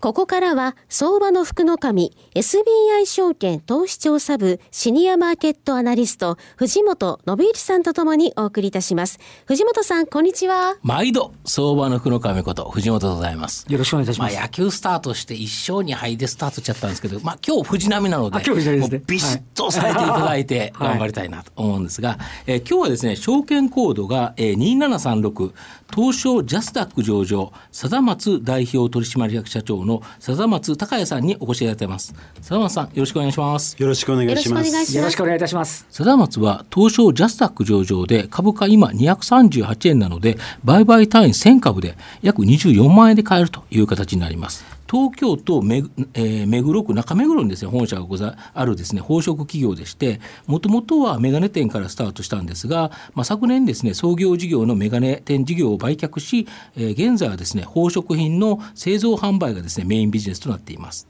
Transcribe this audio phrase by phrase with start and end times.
[0.00, 9.18] ここからは相場の福の神 SBI 証券投資調査部シニアマーケットアナリスト藤本信之さんとともにお送りいたします。
[9.46, 10.76] 藤本さんこんにちは。
[10.82, 13.66] 毎度相場の福の神こと藤本でございます。
[13.68, 19.02] よろしくお願いいたします、まあ、野球スタートして一勝二敗でスタートしちゃったんですけどまあ今日藤波なので今日藤波ですね。
[19.04, 25.52] ビシッとされていただいて頑張りたいなと思うんですが、はい、えー、今日はですね証券コードが、えー、2736
[25.92, 32.14] 東証ジャスダック上場貞松代表取締役社長の貞松隆也さんにお越しいただいています。
[32.40, 33.76] 貞松さんよろしくお願いします。
[33.80, 34.96] よろしくお願いします。
[34.96, 35.86] よろしくお願いいたします。
[35.90, 45.78] 貞松は東証ジャスダック上場で株価今238円なので売買単位1000株で約24万円で買えるという形になります東京都目,、
[46.14, 61.06] えー、目黒区中目黒にですね本社がござあるですね宝飾企業でしてもともとはメガネ店からスタートしたんですが、まあ、昨年ですね創業事業のメガネ店事業を売却し、えー、現在はですね宝飾品の製造販売がですねメインビジネスとなっています。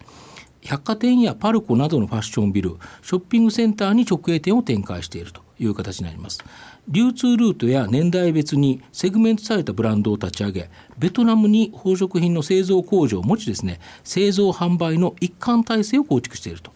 [0.60, 6.44] 百貨店やパルコなどのファッションビルショッピングセンターに直営店を展開しているという形になります
[6.88, 16.72] 流通ルートや年代別にセグメントされたブランドを立ち上げベトナムに宝飾品の製造工場を持ちですね製造販売の一貫体制を構築していると。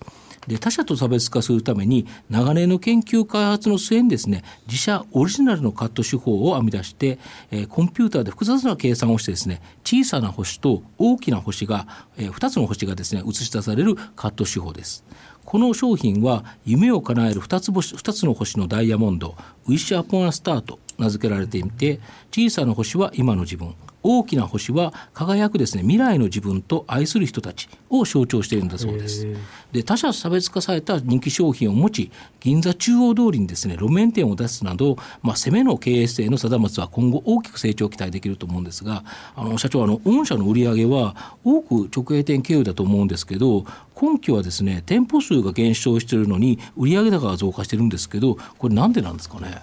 [0.46, 7.18] で他社と差別化するために長年の研究開発の末にですね自社オリジナルのカット手法を編み出して、
[7.50, 15.04] えー、コンピューターで複雑な計算をしてですね小さな星と大きな星が、えー、2つの星がですね映し出されるカット手法です。
[15.44, 23.74] この商品は夢を叶える2つ星2つの星のダイヤモンドウィッシュアポンアスターと名付けられていて小さな星は今の自分。
[24.02, 29.26] 大きな星は輝くですね未来の自分と愛する人たちを象徴しているんだそうです。
[29.72, 32.10] で他社差別化された人気商品を持ち
[32.40, 39.04] 銀座中央通りにですね路面店を出すなど、まあ、攻めの経営性の貞松は今後大きく成長を期待できると思うんですが
[39.34, 43.64] あの社長あの御社の売り上げは多く直営店経由だと思うんですけど
[43.94, 49.62] 今期はですね店舗数が減少しているのに売上高が増加してるんですけどこれなんでなんですかね？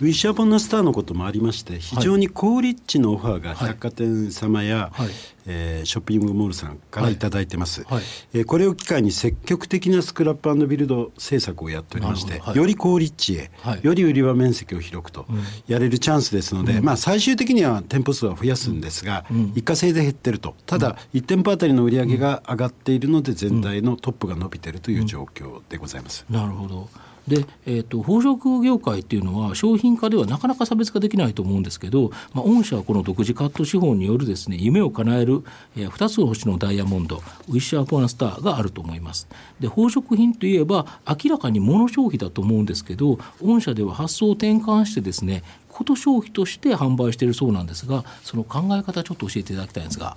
[0.00, 5.08] ウィッシャー・ボンナスターのこともありまして非常に高立地のオファーが百貨店様や、はい、
[5.46, 7.94] えー、ショッピングモールさんから頂いてます、はい。
[7.96, 13.50] はい、えー、これを機会に積極的なスクラップビルド政策をやっておりまして、より高立地へ、
[13.82, 15.26] より売り場面積を広くと
[15.66, 20.54] やれるチャンスですので、うん、まあ、最終的には店舗数は増やすんですが、うん、一過性で減ってると。
[20.64, 26.24] ただ1店舗あたりの売り上げが上がっているので全体のトップが伸びているという状況でございます。
[26.30, 26.88] なるほど
[27.28, 35.44] で、えーと、宝飾業界っていうのは商品化ではなかなか差別化できないと思うんですけど、まあ、御社はこの独自カット手法によるですね夢を叶える、
[35.76, 39.28] えー、2つの星のダイヤモンドウィッシュアポンスターがあると思います。
[39.58, 50.16] で宝飾品といえば明らかに物消費だと思うんですけど御社では発想を転換してですねこと消費として販売しているそうなんですがその考え方ちょっと教えていただきたいんですが。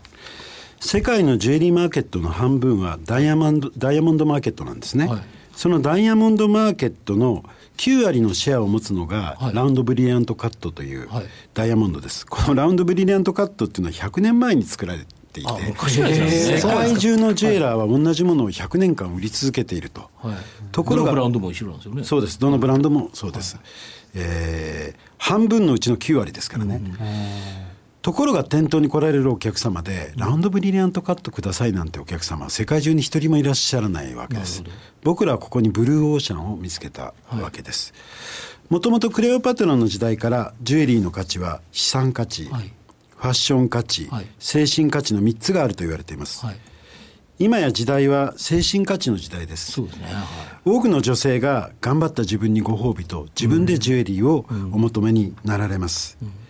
[0.79, 5.07] 世界のジュエリーマーケットの半分はダイヤモンドダイヤモンドマーケットなんですね。
[5.07, 7.43] はいそのダイヤモンドマーケットの
[7.77, 11.09] 9割のシェアを持つのが、はい、ラウンドブリリアントカットという
[11.53, 14.99] ダイヤモンドです、このラウンドブリリアントカットっていうのは100年前に作られ
[15.31, 20.35] ていて世界中のジュエラーは同じものを100年間売り続けていると、はい、
[20.71, 22.03] ところがブランドも一緒なんですよね。
[22.03, 22.39] そうです。
[22.39, 23.65] どのブランドもそうです、はい、
[24.15, 27.72] えー、半分のうちの9割ですからね、うん
[28.03, 34.61] ところが店頭に来られるお客様で、ラウンドブリリアントカットくださいなんてお客様は世界中に一人もいらっしゃらないわけです。
[35.03, 37.93] 僕らはここにブルーオーシャンを見つけたわけです。
[38.69, 42.73] もともとクレオパトラの時代からジュエリーの価値は資産価値、はい、
[43.15, 46.57] ファッション価値、はい、精神価値の3つがあると言われています、はい、
[47.39, 49.87] 今や時代は精神価値の時代です、ね、
[50.65, 56.42] 多くの女性が頑張った自分にご褒美と自分でジュエリーをお求めになられます、うんうん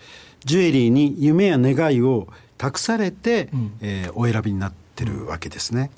[0.45, 5.91] ジュエリーに夢や願いを託されて、うん、えー、お選びになってるわけですね。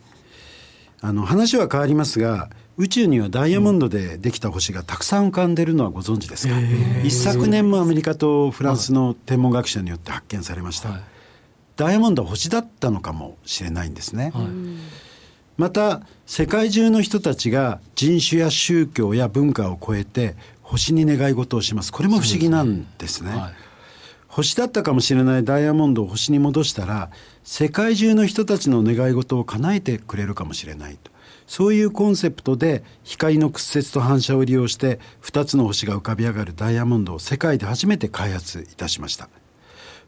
[1.01, 6.55] あの話は変わりますが宇宙にはダイヤモンドでできた星がたくさん浮かんでるのはご存知ですか、
[7.03, 11.01] 一昨年もアメリカとフランスの天文学者によって発見されました、はい、
[11.75, 14.45] ダイヤモンドは星だったのかもしれないんですね、はい、
[15.57, 21.93] また世界中の人たちが人種や宗教や文化を超えて星に願い事をします。
[21.93, 23.53] これも不思議なんですね、はい
[24.35, 27.09] 星だったかもしれないダイヤモンドを星に戻したら
[27.45, 31.09] 世界中の人たちの願い事を叶えてくれるかもしれないと。
[31.47, 39.29] そういうコンセプトで光の屈折と反射を利用して2つの星が浮かび上がるダイヤモンドを世界で初めて開発いたしました。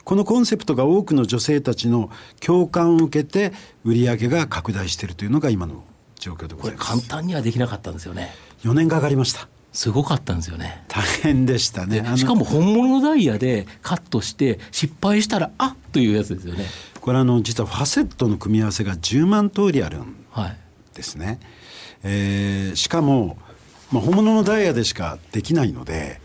[0.03, 2.09] このコンセプトが多くの女性たちの
[2.41, 3.53] 共感を受けて
[3.85, 5.85] 売り上げが拡大しているというのが今の
[6.19, 6.85] 状況でございます。
[6.85, 8.35] 簡単にはできなかったんですよね。
[8.65, 10.84] 4年かかりましたすごかったんですよね。
[10.88, 12.04] 大変でしたね。
[12.18, 16.66] しかも本物のダイヤでカットして失敗したらあっというやつですよね。
[17.08, 20.16] これあの実はファセットの組み合わせが10万通りあるん
[20.94, 21.38] ですね、はい、
[22.04, 23.38] えー、しかも、
[23.94, 26.20] まあ、本物のダイヤでしかできないので、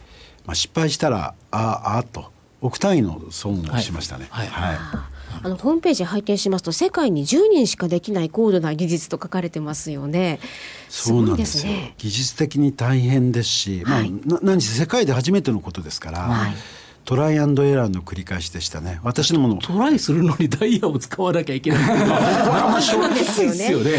[0.45, 4.27] まあ、失敗したらああと億単位の損をしましたね。
[4.31, 5.12] はい、はい、はい
[5.43, 10.41] あのホームページ拝見しますと世界に10人しかできない高度な技術と書かれてますよね。
[10.89, 11.73] そうなんですよ。
[11.99, 16.19] 技術的に大変ですし、はい、まあ何せ世界で初めてのことですから。
[16.21, 16.55] はい
[17.05, 19.01] トライアンドエラーの繰り返しでしたね。
[19.03, 19.57] 私のもの。
[19.57, 21.77] トライするのにダイヤを使わなきゃいけな
[22.79, 22.83] い。
[22.83, 23.99] そうですよね。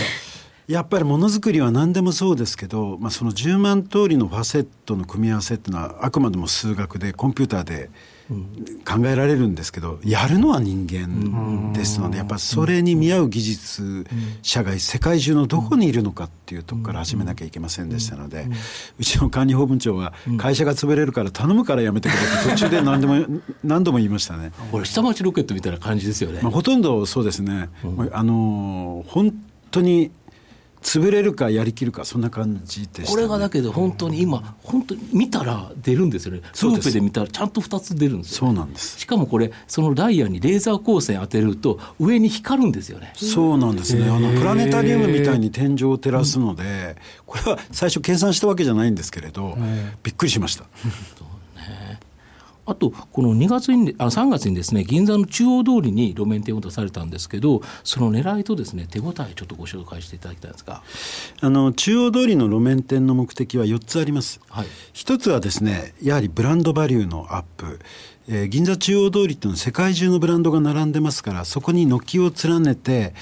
[0.68, 7.90] やっぱりものづくりは何でもそうですけど、まあ、その10万通りのファセットの組み合わせっていうのはあくまでも数学でコンピューターで
[8.30, 14.06] 考えられるんですけどやるのは人間ですのでやっぱそれに見合う技術
[14.42, 18.48] 者が世界中のどこにいるのかっていうとこから始めなきゃいけませんでしたので
[18.98, 24.52] うちの管理法文長は会社が潰れるから頼むからやめてくれって途中で何でも何度も言いましたね。
[24.72, 26.40] これ下町ロケットみたいな感じですよね。
[26.42, 27.70] まあ、ほとんどそうですね。
[28.12, 29.34] あの本
[29.72, 30.12] 当に
[30.84, 36.42] 潰れるかやりきるかそんな感じでした、ね、これがだけど本当に今本当に見たら出るんですよね。
[36.54, 39.00] スーペで見たらちゃんと2つ出るんですよ、そうなんです。
[39.00, 43.14] しかもこれそのダイヤにレーザー光線当てると上に光るんですよね。
[43.16, 44.10] そうなんですね。
[44.10, 49.58] あのプラネタリウムみたいに天井を照らすのでこれは最初計算したわけじゃないんですけれど
[50.04, 50.66] びっくりしました
[52.66, 60.82] あとこの2月にあ3月にですね銀座の中央通りに路面店を出されたんですけどその狙いとですね手応えちょっとご紹介していただきたいんですが。
[61.42, 67.80] あの中央通りの路面店の目的は4つあります、はい、1つはですねやはりブランドバリューのアップ
[68.30, 73.14] えー、銀座中央通りっていうのは世界中のブランドが並んでますからそこに軒を連ねて、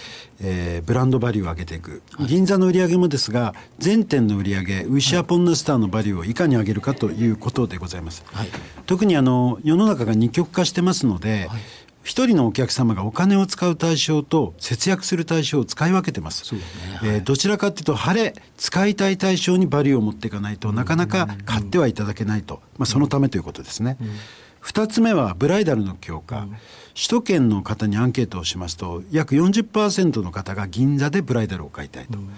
[0.42, 8.48] えー、ブランドバリューを上げていく、はい、銀座の売り上げもですが全店の売り上げウィシアポンナスターのバリューをいかに上げるかということでございます、はい、
[8.86, 11.62] 特にあの世の中が二極化してますので、はい。
[12.04, 16.56] 一人のお客様がお金を使う対象と節約する対象を使い分けてます。
[16.56, 16.62] ね
[16.96, 23.98] はい、えー、どちらかというと晴れ使いたい対象にバリューを持っていかないとなかなか買ってはいただけないと、まあ、そのためということですね。
[24.02, 24.08] うん。
[24.08, 24.14] うん
[24.64, 26.50] 2つ目はブライダルの強化、うん、
[26.96, 32.18] 首都圏の方にアンケートをしますと約40%の方が銀座でブライダルを買いたいと。
[32.18, 32.30] うん。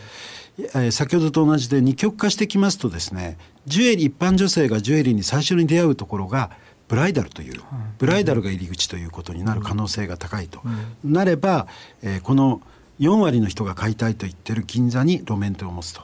[0.75, 6.51] え先ほどと同じで二極化してきますとですねジュエリー一般女性がジュエリーに最初に出会うところが
[6.87, 7.59] ブライダルという、
[7.97, 10.61] ブライダルが入り口ということになる可能性が高いと、
[11.03, 11.65] なれば、
[12.03, 12.61] えー、この
[12.99, 16.01] 4割の人が買いたいと言ってる銀座に路面店を持つと、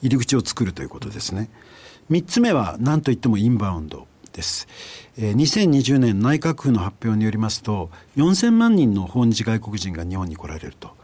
[0.00, 1.50] 入り口を作るということですね。
[2.10, 4.66] 3つ目は何といってもインバウンドです。
[5.18, 11.01] 2020年内閣府の発表によりますと4000万人の訪日外国人が日本に来られると。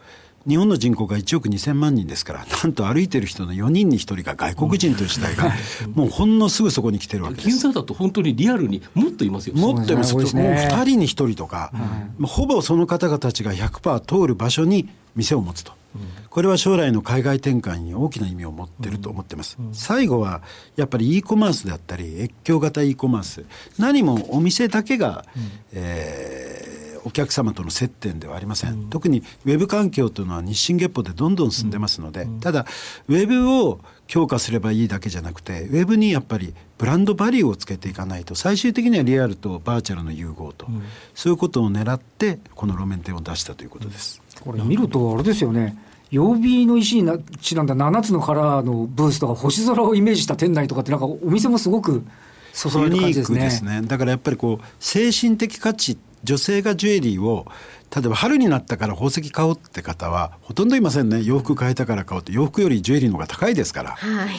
[0.49, 5.53] 日本の人口が1億2000万人ですからなんと歩いてる人の4人に1人が外国人という時代が
[5.93, 7.47] もうほんのすぐそこに来てるわけです。
[7.49, 9.55] 銀座だと本当にリアルにもっといますよ。
[9.55, 11.71] もっといます、もう2人に1人とか、
[12.19, 20.41] うん、ほぼその方々たちが100%通る場所に店を持つと、うん、これは将来の海外展開に大きな意味を持ってると思ってます、うん、最後は
[20.75, 23.45] やっぱり e コマースであったり越境型 e コマース
[23.77, 32.65] 何もお店だけが、うん、えーお客様との接点ではありません、うん、特にウェブ環境というのは日進月歩でどんどん進んでますので、うん、ただ
[33.07, 44.21] ウェブを強化すればいいだけじゃなくてウェブにやっぱりブランドバリューをつけていかないと最終的にはリアルとバーチャルの融合と、うん、そういうことを狙ってこの路面店を出したということです。
[44.41, 45.77] これ見るとあれですよね。
[46.11, 52.03] 曜日の石にちなんだ7つのカラーのブースとか星空をイメージした店内とかってなんかお店もすごく
[52.51, 53.39] そそる感じですね。
[53.41, 53.81] ですね。
[53.83, 57.45] だからやっぱりこう精神的価値女性がジュエリーを
[57.95, 64.29] 例えば春になったから宝石買おうって方はほとんどいませんね洋服買えたから買おうって洋服よりジュエリーの方が高いですから、はい、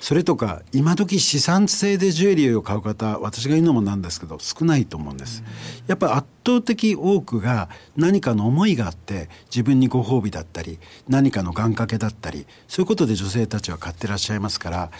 [0.00, 5.44] それとか今時資産性でジュエリーを買う方私が言うのもなんですけど少ないと思うんです、
[5.86, 14.90] やっぱり圧倒的多くが何かの思いがあって自分にご褒美だったり何かの願掛けだったりそういうことで女性たちは買ってらっしゃいますから、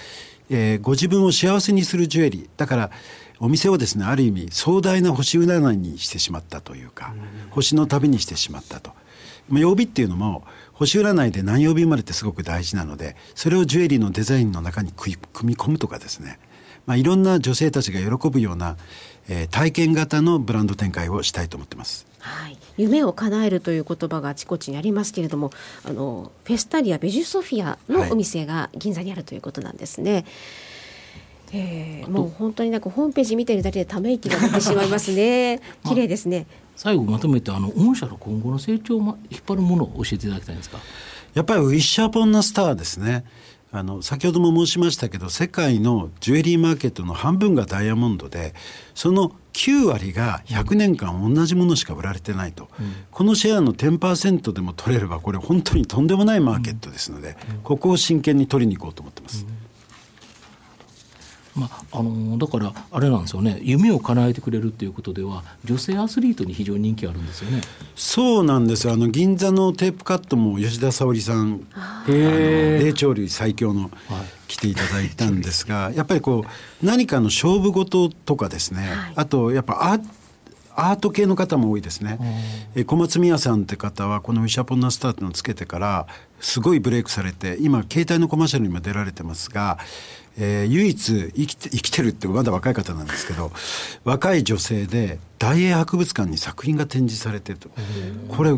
[0.49, 2.49] えー、ご自分を幸せにするジュエリー。
[2.57, 2.91] だから
[3.39, 7.15] お店をですねある意味壮大な星占いにしてしまったというか、
[7.51, 8.93] 星の旅にしてしまったと。
[9.51, 16.39] 曜日っていうのも星占いで何曜日生まれってすごく大事なのでそれをジュエリーのデザインの中に組み込むとかですね、
[16.85, 18.77] まあ、いろんな女性たちが喜ぶような、
[19.29, 22.07] えー、体験型のブランド展開をしたいと思ってます。
[22.19, 25.53] はい、夢を叶えるという言葉があちこちにありますけれども
[25.85, 30.13] あのフェスタリア・ベジュソフィアのお店が銀座にあるということなんですね。
[30.15, 30.25] はい
[31.53, 35.61] えー、もう本当になんかホームページ見てるだけでため息が出てしまいますね。
[35.87, 36.47] 綺麗ですね。
[36.77, 39.01] 最後まとめてあの御社の今後の成長を
[39.31, 40.79] 引っ張るものを教えていただきたいんですか？
[41.35, 43.25] やっぱりウィッシャーポンナスターですね。
[43.73, 48.55] あの先ほども申しましたけど世界のジュエリーマーケットの半分がダイヤモンドで
[48.95, 59.45] その9割が100年間同じものしか売られてないと、うん、このシェアの10%でも取れればこれ本当にとんでもないマーケットですので、ここを真剣に取りに行こうと思ってます。
[59.47, 59.66] うん
[61.57, 63.59] まあ、あのだからあれなんですよね。
[63.63, 67.63] 夢を叶えてくれるっていうことでは女性アスリートに非常に人気あるんですよね。
[67.95, 68.93] そうなんですよ。
[68.93, 71.67] あの銀座のテープカットも吉田沙保里さん
[72.07, 73.91] 霊長類最強の、
[74.49, 79.99] 来ていただいたんですがやっぱりこう何かの勝負事とかですね、はい、あとやっぱア
[80.77, 82.19] アート系の方も多いですね。
[82.75, 86.07] え小松美也さんって方はこの「ウィシャポンナスター」っていうのをつけてから
[86.41, 89.79] すごいブレイクされて今携帯のコマーシャルにも出られてますが
[90.39, 93.53] えー、唯一生きて生きてるってまだ若い方なんですけど
[94.05, 97.71] 若い女性で大英博物館に作品が展示されてると。
[98.29, 98.53] これ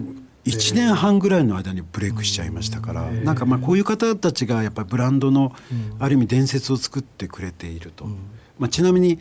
[0.45, 5.53] 1年半ぐらいの間にブレイクしちゃいましたからなんかまあこういう方たちがやっぱりブランドの
[5.99, 8.07] ある意味伝説を作ってくれていると。
[8.59, 9.21] まあ、ちなみに、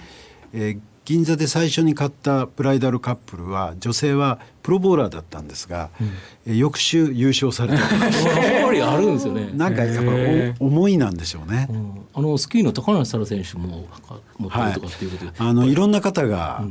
[0.54, 5.89] えー銀座で最初に買ったブライダルカップルは女性はプロボーラーだったんですが、
[6.45, 9.49] うん、翌週優勝された やっぱりあるんですよね。
[9.53, 10.11] なんかやっぱ
[10.59, 13.87] 思いなんでしょうね、うん、あのスキーの高梨沙羅選手も
[14.37, 15.73] 持ってるとかっていうことで、はい、あのい。
[15.73, 16.65] ろんな方が、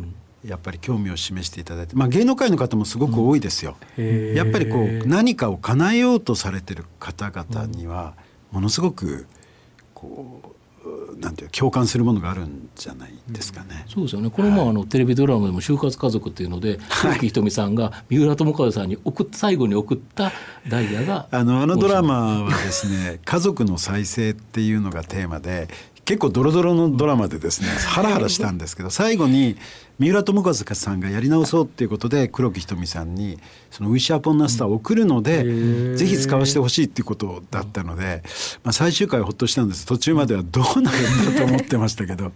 [0.44, 3.74] やっぱり興味を示していただいて、まあ、芸能界の方もすごく多いですよ。
[3.96, 8.12] うん、やっぱりこう何かを叶えようとされてる方々には
[8.50, 9.26] ものすごく
[9.94, 10.55] こう
[11.20, 13.84] なんていう共感するものがあるんじゃないですかね。
[13.86, 14.30] うん、そうですよね。
[14.30, 20.32] このまあ、あのテレビドラマでも就活家族っていうので、黒木瞳さんが三浦友和さんに送っ最後に送った
[20.68, 25.68] ダイヤがあのあのドラマはですね、 家族の再生っていうのがテーマで、
[26.06, 29.56] 結構ドロドロのドラマでですねハラハラしたんですけど最後に
[29.98, 33.40] 三浦友和さんがやり直そうっていうことで黒木瞳さんに
[33.72, 38.22] その「ウィッシュアポンナスター」を送るので、ぜひ使わせてほしいっていうことだったので、
[38.62, 39.84] まあ、最終回ほっとしたんです。
[39.84, 42.30] 途中まではどうなるんだと思ってましたけど。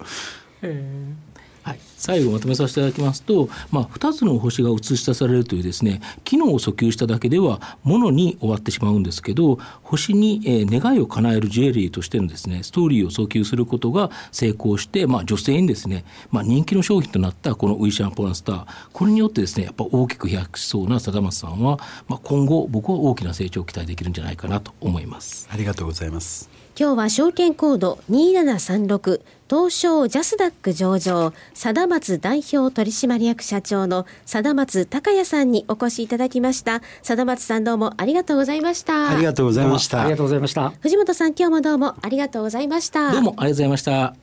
[1.62, 18.66] はい、最後まとめさせていただきますと、まあ、2つの星が映し出されるというですね機能を訴求しただけではものに終わってしまうんですけど星に、えー、願いを叶えるジュエリーとしてのですねストーリーを訴求することが成功して、まあ、女性にですね、まあ、人気の商品となったこのウィシャンポランスター。
[18.92, 25.48] これによってですねやっぱ大きく飛躍しそうな貞松さんは、まあ、今後僕は大きな成長を期待できるんじゃないかなと思います。
[25.52, 26.48] ありがとうございます。
[26.78, 36.82] 今日は証券コード2736東証ジャスダック上場貞松代表取締役社長の貞松孝也さんにお越しいただきました。
[37.02, 39.10] 貞松さんどうもありがとうございました。
[39.10, 40.02] ありがとうございました。
[40.02, 40.70] ありがとうございました。
[40.80, 43.12] 藤本さん今日もどうもありがとうございました。
[43.12, 44.14] どうもありがとうございました。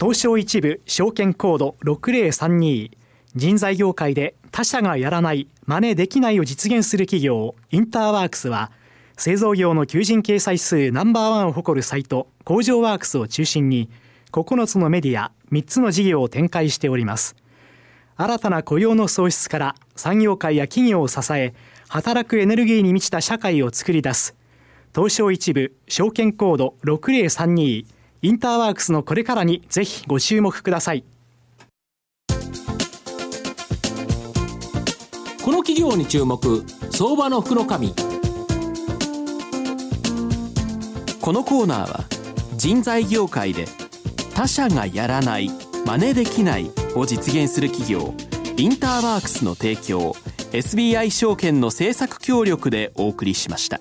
[0.00, 2.90] 東証一部証券コード6032
[3.34, 8.70] 人材業界で他社がやらない真似できないを実現する企業インターワークスは
[9.16, 13.90] 製造業の求人掲載数ナンバーワンを誇るサイト工場ワークスを中心に
[14.32, 17.36] 9つのメディア3つの事業を展開しております。
[18.16, 21.54] 新たな雇用の創出から産業界や企業を支え
[21.88, 24.34] 働くエネルギーに満ちた社会を作り出す。
[24.94, 27.86] 東証一部証券コード6032
[28.20, 31.04] インターワークスのこれからにぜひご注目ください。
[35.44, 37.94] この企業に注目相場の福の神。
[41.20, 42.04] このコーナーは
[42.56, 43.66] 人材業界で
[44.38, 45.50] 他社がやらない
[45.84, 48.14] 真似できないを実現する企業
[48.56, 50.12] インターワークスの提供
[50.52, 53.80] SBI 証券の政策協力でお送りしました。